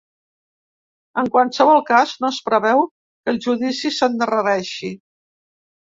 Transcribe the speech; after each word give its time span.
En 1.23 1.27
qualsevol 1.35 1.83
cas, 1.91 2.15
no 2.23 2.31
es 2.35 2.39
preveu 2.49 2.81
que 2.89 3.35
el 3.35 3.39
judici 3.47 3.95
s’endarrereixi. 3.99 4.95